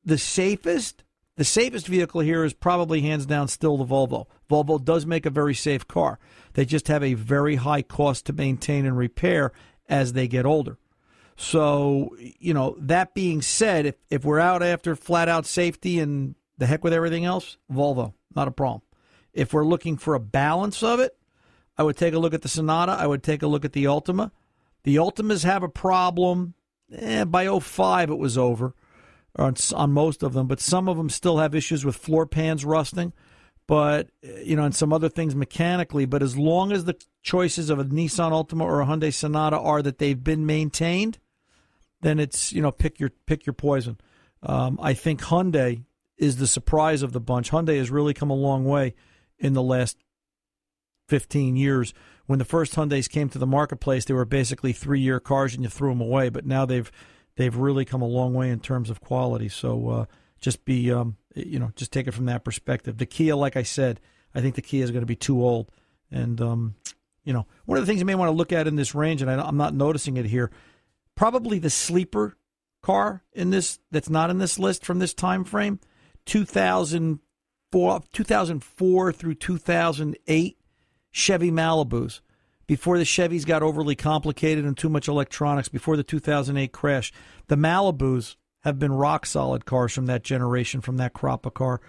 [0.04, 1.04] the safest,
[1.38, 4.28] the safest vehicle here is probably hands down still the Volvo.
[4.50, 6.20] Volvo does make a very safe car.
[6.54, 9.52] They just have a very high cost to maintain and repair
[9.88, 10.78] as they get older.
[11.38, 16.36] So, you know, that being said, if, if we're out after flat out safety and
[16.58, 18.82] the heck with everything else, Volvo, not a problem.
[19.32, 21.16] If we're looking for a balance of it,
[21.78, 22.92] I would take a look at the Sonata.
[22.92, 24.32] I would take a look at the Altima.
[24.84, 26.56] The Altimas have a problem.
[26.92, 28.74] Eh, by 05, it was over
[29.38, 32.66] on, on most of them, but some of them still have issues with floor pans
[32.66, 33.14] rusting
[33.70, 34.10] but
[34.44, 36.06] you know, and some other things mechanically.
[36.06, 39.84] But as long as the choices of a Nissan Altima or a Hyundai Sonata are
[39.84, 41.20] that they've been maintained,
[42.02, 44.00] then it's you know pick your pick your poison.
[44.42, 45.84] Um, I think Hyundai
[46.18, 47.52] is the surprise of the bunch.
[47.52, 48.96] Hyundai has really come a long way
[49.38, 49.98] in the last
[51.10, 51.94] 15 years.
[52.26, 55.70] When the first Hyundais came to the marketplace, they were basically three-year cars and you
[55.70, 56.30] threw them away.
[56.30, 56.92] But now they've
[57.36, 59.48] they've really come a long way in terms of quality.
[59.48, 60.06] So uh,
[60.40, 62.98] just be um, you know just take it from that perspective.
[62.98, 64.00] The Kia, like I said,
[64.34, 65.72] I think the Kia is going to be too old,
[66.12, 66.76] and um,
[67.24, 69.22] you know one of the things you may want to look at in this range,
[69.22, 70.52] and I, I'm not noticing it here,
[71.16, 72.38] probably the sleeper
[72.82, 75.80] car in this that's not in this list from this time frame,
[76.26, 80.58] 2004, 2004 through 2008
[81.12, 82.22] Chevy Malibus.
[82.68, 87.12] Before the Chevys got overly complicated and too much electronics, before the 2008 crash,
[87.48, 91.82] the Malibus have been rock solid cars from that generation, from that crop of car.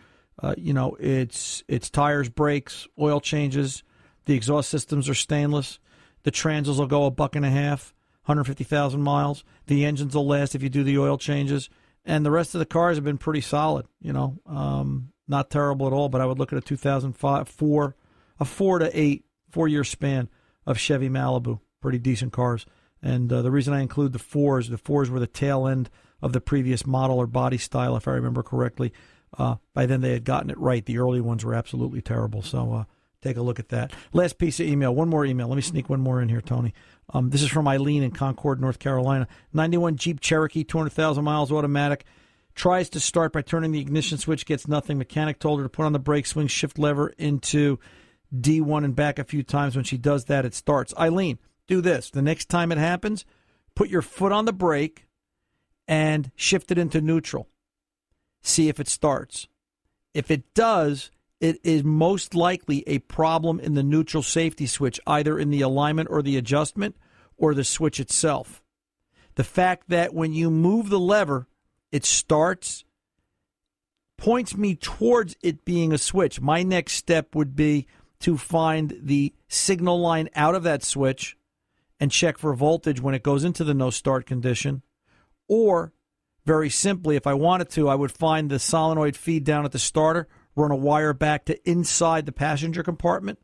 [0.43, 3.83] Uh, you know, it's it's tires, brakes, oil changes.
[4.25, 5.79] The exhaust systems are stainless.
[6.23, 9.45] The transits will go a buck and a half, 150,000 miles.
[9.67, 11.69] The engines will last if you do the oil changes,
[12.05, 13.87] and the rest of the cars have been pretty solid.
[14.01, 16.09] You know, um, not terrible at all.
[16.09, 17.97] But I would look at a 2005, four,
[18.39, 20.29] a four to eight, four year span
[20.67, 22.67] of Chevy Malibu, pretty decent cars.
[23.03, 25.91] And uh, the reason I include the fours, the fours were the tail end
[26.23, 28.93] of the previous model or body style, if I remember correctly.
[29.37, 30.85] Uh, by then, they had gotten it right.
[30.85, 32.43] The early ones were absolutely terrible.
[32.43, 32.85] So uh,
[33.23, 33.93] take a look at that.
[34.13, 34.95] Last piece of email.
[34.95, 35.49] One more email.
[35.49, 36.75] Let me sneak one more in here, Tony.
[37.13, 39.29] Um, this is from Eileen in Concord, North Carolina.
[39.53, 42.05] 91 Jeep Cherokee, 200,000 miles, automatic.
[42.55, 44.99] Tries to start by turning the ignition switch, gets nothing.
[44.99, 47.79] Mechanic told her to put on the brake, swing shift lever into
[48.35, 49.77] D1 and back a few times.
[49.77, 50.95] When she does that, it starts.
[50.99, 52.11] Eileen, do this.
[52.11, 53.25] The next time it happens,
[53.75, 55.07] put your foot on the brake
[55.91, 57.49] and shift it into neutral.
[58.43, 59.49] See if it starts.
[60.15, 65.37] If it does, it is most likely a problem in the neutral safety switch, either
[65.37, 66.97] in the alignment or the adjustment
[67.37, 68.63] or the switch itself.
[69.35, 71.49] The fact that when you move the lever,
[71.91, 72.85] it starts
[74.17, 76.41] points me towards it being a switch.
[76.41, 77.89] My next step would be
[78.21, 81.37] to find the signal line out of that switch
[81.99, 84.83] and check for voltage when it goes into the no start condition
[85.51, 85.93] or,
[86.47, 89.81] very simply, if I wanted to, I would find the solenoid feed down at the
[89.81, 93.41] starter, run a wire back to inside the passenger compartment.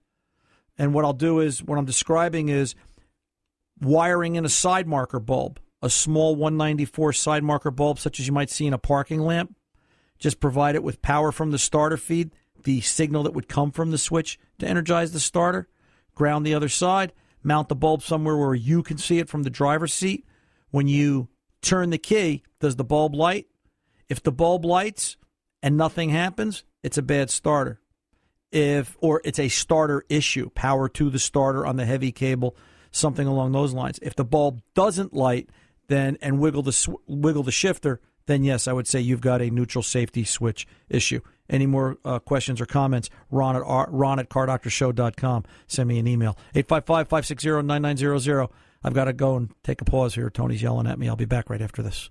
[0.79, 2.77] And what I'll do is, what I'm describing is
[3.81, 8.33] wiring in a side marker bulb, a small 194 side marker bulb, such as you
[8.33, 9.57] might see in a parking lamp.
[10.17, 12.31] Just provide it with power from the starter feed,
[12.63, 15.69] the signal that would come from the switch to energize the starter.
[16.15, 19.51] Ground the other side, mount the bulb somewhere where you can see it from the
[19.51, 20.25] driver's seat.
[20.71, 21.29] When you
[21.67, 23.47] turn the key, does the bulb light?
[24.09, 25.17] If the bulb lights
[25.63, 27.81] and nothing happens, it's a bad starter.
[28.53, 32.57] If or it's a starter issue, power to the starter on the heavy cable,
[32.93, 33.99] something along those lines.
[34.01, 35.51] If the bulb doesn't light,
[35.89, 39.51] then and wiggle the wiggle the shifter, then yes, I would say you've got a
[39.51, 41.21] neutral safety switch issue.
[41.49, 43.09] Any more uh, questions or comments?
[43.31, 45.45] Ron at, Ron at cardoctorshow.com.
[45.67, 46.37] Send me an email.
[46.55, 48.49] 855 560 9900.
[48.87, 50.31] I've got to go and take a pause here.
[50.31, 51.09] Tony's yelling at me.
[51.09, 52.09] I'll be back right after this.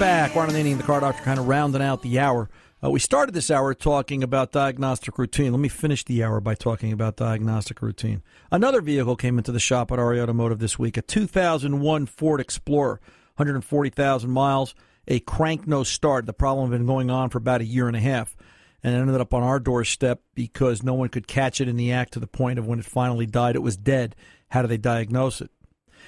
[0.00, 0.34] Back.
[0.34, 2.48] Ron Ananian, the car doctor, kind of rounding out the hour.
[2.82, 5.52] Uh, we started this hour talking about diagnostic routine.
[5.52, 8.22] Let me finish the hour by talking about diagnostic routine.
[8.50, 12.98] Another vehicle came into the shop at RE Automotive this week a 2001 Ford Explorer,
[13.36, 14.74] 140,000 miles
[15.06, 16.24] a crank no start.
[16.24, 18.34] The problem had been going on for about a year and a half.
[18.82, 21.92] and it ended up on our doorstep because no one could catch it in the
[21.92, 24.16] act to the point of when it finally died, it was dead.
[24.48, 25.50] How do they diagnose it?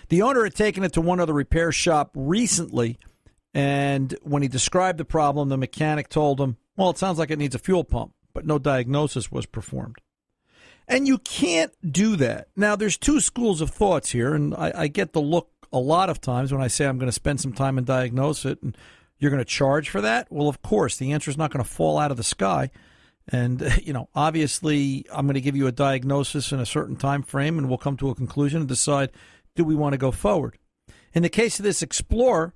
[0.09, 2.99] The owner had taken it to one other repair shop recently,
[3.55, 7.39] and when he described the problem, the mechanic told him, Well, it sounds like it
[7.39, 9.97] needs a fuel pump, but no diagnosis was performed.
[10.89, 12.49] And you can't do that.
[12.57, 16.11] Now, there's two schools of thoughts here, and I, I get the look a lot
[16.11, 18.77] of times when I say I'm going to spend some time and diagnose it, and
[19.19, 20.31] you're going to charge for that.
[20.31, 22.71] Well, of course, the answer is not going to fall out of the sky.
[23.29, 27.23] And you know, obviously, I'm going to give you a diagnosis in a certain time
[27.23, 29.11] frame, and we'll come to a conclusion and decide
[29.55, 30.59] do we want to go forward.
[31.13, 32.55] In the case of this Explorer,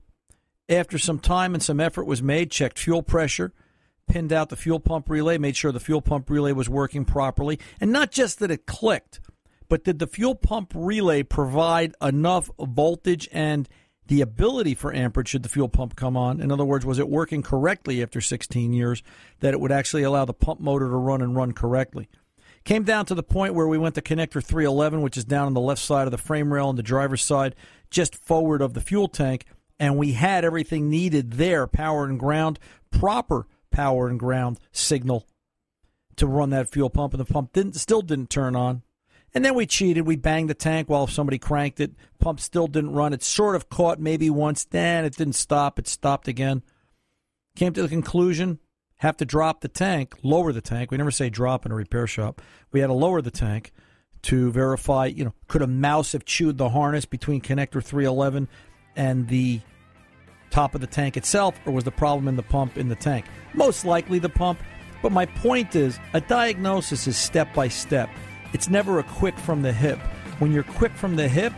[0.69, 3.53] after some time and some effort was made, checked fuel pressure,
[4.07, 7.59] pinned out the fuel pump relay, made sure the fuel pump relay was working properly,
[7.81, 9.21] and not just that it clicked,
[9.69, 13.69] but did the fuel pump relay provide enough voltage and
[14.09, 16.41] the ability for amperage should the fuel pump come on?
[16.41, 19.03] In other words, was it working correctly after 16 years
[19.41, 22.09] that it would actually allow the pump motor to run and run correctly?
[22.65, 25.55] Came down to the point where we went to connector 311, which is down on
[25.55, 27.55] the left side of the frame rail on the driver's side,
[27.91, 29.45] just forward of the fuel tank,
[29.79, 32.59] and we had everything needed there power and ground,
[32.91, 35.27] proper power and ground signal
[36.17, 38.83] to run that fuel pump, and the pump didn't still didn't turn on.
[39.35, 40.07] And then we cheated.
[40.07, 41.93] We banged the tank while somebody cranked it.
[42.19, 43.13] Pump still didn't run.
[43.13, 44.65] It sort of caught maybe once.
[44.65, 45.79] Then it didn't stop.
[45.79, 46.63] It stopped again.
[47.55, 48.61] Came to the conclusion
[48.99, 50.91] have to drop the tank, lower the tank.
[50.91, 52.41] We never say drop in a repair shop.
[52.73, 53.73] We had to lower the tank
[54.23, 58.49] to verify, you know, could a mouse have chewed the harness between connector 311
[58.97, 59.61] and the
[60.51, 63.27] top of the tank itself, or was the problem in the pump in the tank?
[63.55, 64.59] Most likely the pump.
[65.03, 68.09] But my point is, a diagnosis is step by step.
[68.53, 69.99] It's never a quick from the hip.
[70.39, 71.53] When you're quick from the hip,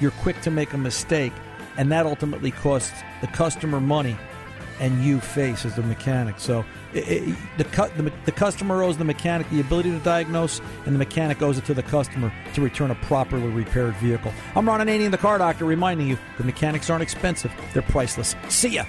[0.00, 1.32] you're quick to make a mistake,
[1.76, 4.16] and that ultimately costs the customer money
[4.80, 6.38] and you face as the mechanic.
[6.38, 6.64] So
[6.94, 10.94] it, it, the, cu- the, the customer owes the mechanic the ability to diagnose, and
[10.94, 14.32] the mechanic owes it to the customer to return a properly repaired vehicle.
[14.54, 18.34] I'm Ron Ananian, the car doctor, reminding you the mechanics aren't expensive, they're priceless.
[18.48, 18.84] See ya.